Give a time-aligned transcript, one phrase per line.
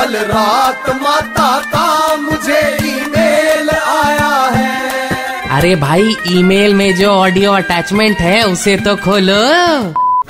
[0.00, 8.20] कल रात माता का मुझे ईमेल आया है। अरे भाई ईमेल में जो ऑडियो अटैचमेंट
[8.20, 9.34] है उसे तो खोलो।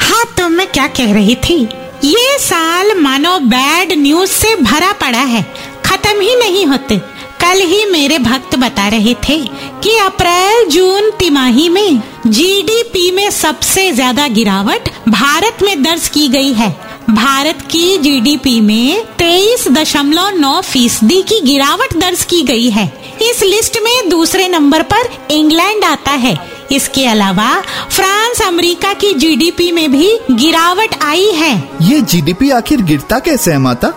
[0.00, 1.58] हाँ तो मैं क्या कह रही थी?
[2.04, 5.42] ये साल मानो बैड न्यूज़ से भरा पड़ा है।
[5.86, 6.98] खत्म ही नहीं होते।
[7.40, 9.38] कल ही मेरे भक्त बता रहे थे
[9.82, 16.52] कि अप्रैल जून तिमाही में जीडीपी में सबसे ज़्यादा गिरावट भारत में दर्ज की गई
[16.52, 16.74] है।
[17.10, 22.86] भारत की जीडीपी में तेईस दशमलव नौ फ़ीसदी की गिरावट दर्ज की गई है।
[23.22, 26.36] इस लिस्ट में दूसरे नंबर पर इंग्लैंड आता है।
[26.72, 27.48] इसके अलावा
[27.90, 33.58] फ्रांस अमेरिका की जीडीपी में भी गिरावट आई है। ये जीडीपी आखिर गिरता कैसे है
[33.58, 33.88] माता?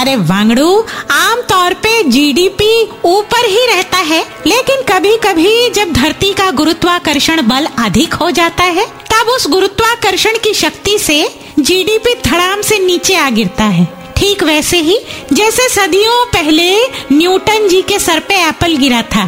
[0.00, 6.32] अरे वांगड़ू आम तौर पे जीडीपी ऊपर ही रहता है लेकिन कभी कभी जब धरती
[6.32, 11.16] का गुरुत्वाकर्षण बल अधिक हो जाता है, तब उस गुरुत्वाकर्षण की शक्ति से
[11.58, 13.86] जीडीपी धड़ाम से नीचे आ गिरता है।
[14.16, 14.98] ठीक वैसे ही,
[15.32, 16.70] जैसे सदियों पहले
[17.12, 19.26] न्यूटन जी के सर पे एप्पल गिरा था।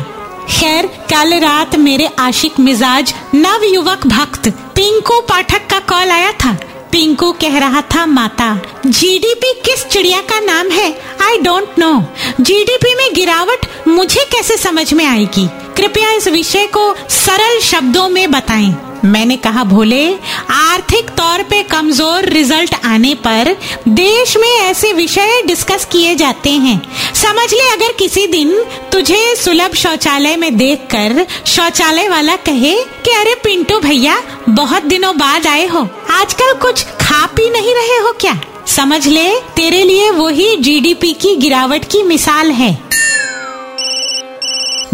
[0.51, 6.57] खैर, कल रात मेरे आशिक मिजाज नव युवक भक्त पिंकू पाठक का कॉल आया था।
[6.93, 8.55] पिंकू कह रहा था, माता
[8.87, 10.91] जीडीपी किस चिड़िया का नाम है?
[11.23, 11.93] आई डोंट नो
[12.41, 15.49] जीडीपी में गिरावट मुझे कैसे समझ में आएगी?
[15.77, 18.75] कृपया इस विषय को सरल शब्दों में बताएँ.
[19.05, 20.15] मैंने कहा, भोले,
[20.51, 23.57] आर्थिक तौर पे कमज़ोर रिज़ल्ट आने पर
[23.89, 26.81] देश में ऐसे विषय डिस्कस किए जाते हैं।
[27.15, 28.53] समझ ले अगर किसी दिन
[28.93, 32.75] तुझे सुलभ शौचालय में देखकर शौचालय वाला कहे
[33.05, 37.99] कि, अरे पिंटू भैया, बहुत दिनों बाद आए हो। आजकल कुछ खा पी नहीं रहे
[37.99, 38.41] हो क्या?
[38.67, 42.79] समझ ले तेरे लिए वही जीडीपी की गिरावट की मिसाल है।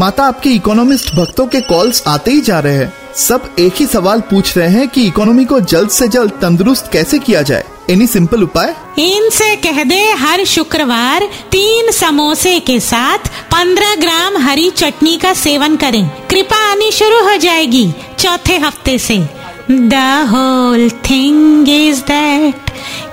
[0.00, 4.20] माता आपके इकोनॉमिस्ट भक्तों के कॉल्स आते ही जा रहे हैं। सब एक ही सवाल
[4.20, 8.42] पूछ रहे हैं कि इकोनॉमी को जल्द से जल्द तंदुरुस्त कैसे किया जाए। एनी सिंपल
[8.42, 8.74] उपाय?
[8.98, 13.18] इनसे कह दे हर शुक्रवार तीन समोसे के साथ
[13.52, 19.35] पंद्रह ग्राम हरी चटनी का सेवन करें। कृपा आनी शुरू हो जाएगी चौथे हफ़्ते से।
[19.70, 19.94] The
[20.30, 22.70] whole thing is that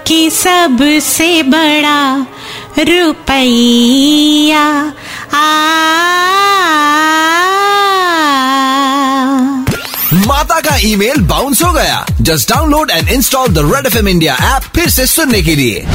[0.08, 2.28] कि सबसे बड़ा
[2.80, 4.64] रुपया
[5.34, 5.48] आ।
[10.28, 14.38] माता का ईमेल बाउंस हो गया। Just download and install the Red F M India
[14.56, 15.88] app फिर से सुनने के लिए।